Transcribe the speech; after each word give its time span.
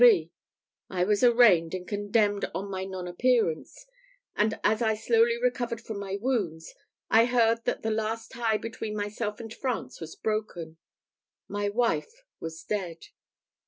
I 0.89 1.03
was 1.03 1.23
arraigned 1.23 1.75
and 1.75 1.87
condemned 1.87 2.45
on 2.55 2.71
my 2.71 2.85
nonappearance; 2.85 3.85
and, 4.35 4.59
as 4.63 4.81
I 4.81 4.95
slowly 4.95 5.37
recovered 5.39 5.79
from 5.79 5.99
my 5.99 6.15
wounds, 6.19 6.73
I 7.11 7.25
heard 7.25 7.65
that 7.65 7.83
the 7.83 7.91
last 7.91 8.31
tie 8.31 8.57
between 8.57 8.95
myself 8.95 9.39
and 9.39 9.53
France 9.53 10.01
was 10.01 10.15
broken 10.15 10.77
my 11.47 11.69
wife 11.69 12.23
was 12.39 12.63
dead. 12.63 13.09